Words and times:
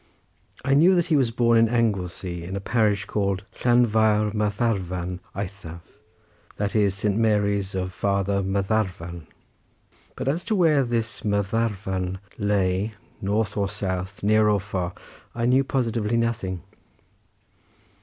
I 0.65 0.73
knew 0.73 0.95
that 0.95 1.05
he 1.05 1.15
was 1.15 1.29
born 1.29 1.59
in 1.59 1.69
Anglesey 1.69 2.43
in 2.43 2.55
a 2.55 2.59
parish 2.59 3.05
called 3.05 3.45
Llanfair 3.59 4.33
Mathafarn 4.33 5.19
eithaf, 5.35 5.81
that 6.55 6.75
is 6.75 6.95
St. 6.95 7.15
Mary's 7.15 7.75
of 7.75 7.93
farther 7.93 8.41
Mathafarn—but 8.41 10.27
as 10.27 10.43
to 10.45 10.55
where 10.55 10.83
this 10.83 11.21
Mathafarn 11.21 12.17
lay, 12.39 12.95
north 13.21 13.55
or 13.55 13.69
south, 13.69 14.23
near 14.23 14.49
or 14.49 14.59
far, 14.59 14.93
I 15.35 15.45
knew 15.45 15.63
positively 15.63 16.17
nothing. 16.17 16.63